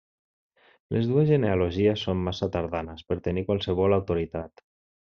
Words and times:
Les 0.95 1.09
dues 1.11 1.27
genealogies 1.33 2.07
són 2.09 2.25
massa 2.29 2.51
tardanes 2.57 3.07
per 3.13 3.21
tenir 3.29 3.49
qualsevol 3.53 3.99
autoritat. 4.03 4.69